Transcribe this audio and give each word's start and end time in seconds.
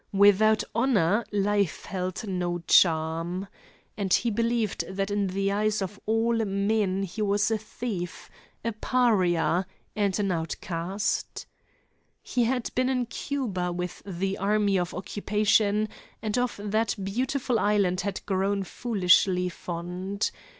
Without 0.13 0.63
honor 0.73 1.23
life 1.31 1.85
held 1.85 2.27
no 2.27 2.57
charm. 2.65 3.47
And 3.95 4.11
he 4.11 4.31
believed 4.31 4.83
that 4.89 5.11
in 5.11 5.27
the 5.27 5.51
eyes 5.51 5.79
of 5.79 5.99
all 6.07 6.33
men 6.43 7.03
he 7.03 7.21
was 7.21 7.51
a 7.51 7.57
thief, 7.59 8.27
a 8.65 8.71
pariah, 8.71 9.65
and 9.95 10.17
an 10.17 10.31
outcast. 10.31 11.45
He 12.23 12.45
had 12.45 12.71
been 12.73 12.89
in 12.89 13.05
Cuba 13.05 13.71
with 13.71 14.01
the 14.03 14.39
Army 14.39 14.79
of 14.79 14.91
Occupation, 14.91 15.87
and 16.19 16.35
of 16.35 16.59
that 16.63 16.95
beautiful 17.03 17.59
island 17.59 18.01
had 18.01 18.25
grown 18.25 18.63
foolishly 18.63 19.49
fond. 19.49 20.31